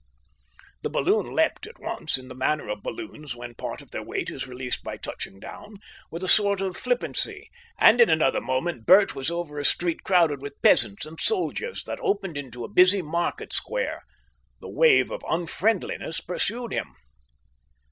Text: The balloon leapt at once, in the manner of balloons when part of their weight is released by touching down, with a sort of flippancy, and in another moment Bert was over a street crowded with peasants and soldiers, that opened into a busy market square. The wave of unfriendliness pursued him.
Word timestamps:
The 0.81 0.89
balloon 0.89 1.27
leapt 1.27 1.67
at 1.67 1.77
once, 1.79 2.17
in 2.17 2.27
the 2.27 2.33
manner 2.33 2.67
of 2.69 2.81
balloons 2.81 3.35
when 3.35 3.53
part 3.53 3.83
of 3.83 3.91
their 3.91 4.01
weight 4.01 4.31
is 4.31 4.47
released 4.47 4.83
by 4.83 4.97
touching 4.97 5.39
down, 5.39 5.77
with 6.09 6.23
a 6.23 6.27
sort 6.27 6.59
of 6.59 6.75
flippancy, 6.75 7.51
and 7.77 8.01
in 8.01 8.09
another 8.09 8.41
moment 8.41 8.87
Bert 8.87 9.13
was 9.13 9.29
over 9.29 9.59
a 9.59 9.63
street 9.63 10.01
crowded 10.03 10.41
with 10.41 10.59
peasants 10.63 11.05
and 11.05 11.19
soldiers, 11.21 11.83
that 11.83 11.99
opened 12.01 12.35
into 12.35 12.65
a 12.65 12.67
busy 12.67 13.03
market 13.03 13.53
square. 13.53 14.01
The 14.59 14.69
wave 14.71 15.11
of 15.11 15.21
unfriendliness 15.29 16.19
pursued 16.19 16.73
him. 16.73 16.95